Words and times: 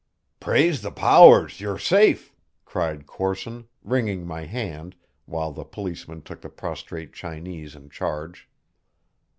"Praise 0.39 0.81
the 0.81 0.89
powers, 0.91 1.61
you're 1.61 1.77
safe!" 1.77 2.33
cried 2.65 3.05
Corson, 3.05 3.67
wringing 3.83 4.25
my 4.25 4.45
hand, 4.45 4.95
while 5.27 5.51
the 5.51 5.63
policemen 5.63 6.23
took 6.23 6.41
the 6.41 6.49
prostrate 6.49 7.13
Chinese 7.13 7.75
in 7.75 7.87
charge. 7.87 8.49